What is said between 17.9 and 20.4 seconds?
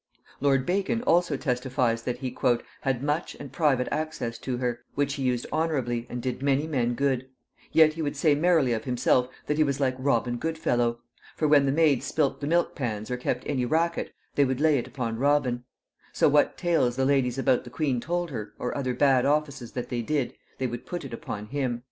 told her, or other bad offices that they did,